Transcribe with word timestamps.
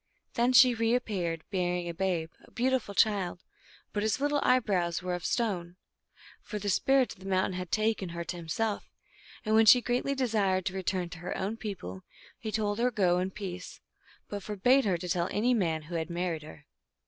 Then 0.33 0.51
she 0.51 0.73
reappeared, 0.73 1.43
bearing 1.51 1.87
a 1.87 1.93
babe, 1.93 2.31
a 2.43 2.49
beautiful 2.49 2.95
child, 2.95 3.43
but 3.93 4.01
his 4.01 4.19
little 4.19 4.39
eyebrows 4.41 5.03
were 5.03 5.13
of 5.13 5.23
stone. 5.23 5.75
For 6.41 6.57
the 6.57 6.71
Spirit 6.71 7.13
of 7.13 7.19
the 7.19 7.27
Mountain 7.29 7.53
had 7.53 7.71
taken 7.71 8.09
her 8.09 8.23
to 8.23 8.35
himself; 8.35 8.89
and 9.45 9.53
when 9.53 9.67
she 9.67 9.79
greatly 9.79 10.15
desired 10.15 10.65
to 10.65 10.73
return 10.73 11.09
to 11.11 11.19
her 11.19 11.37
own 11.37 11.55
people, 11.55 12.01
he 12.39 12.51
told 12.51 12.79
her 12.79 12.89
to 12.89 12.95
go 12.95 13.19
in 13.19 13.29
peace, 13.29 13.79
but 14.27 14.41
for 14.41 14.55
bade 14.55 14.85
her 14.85 14.97
to 14.97 15.07
tell 15.07 15.27
any 15.29 15.53
man 15.53 15.83
who 15.83 15.93
had 15.93 16.09
married 16.09 16.41
her. 16.41 16.65